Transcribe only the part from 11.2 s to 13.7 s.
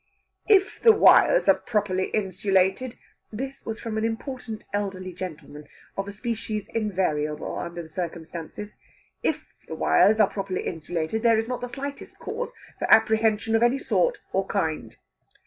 there is not the slightest cause for apprehension of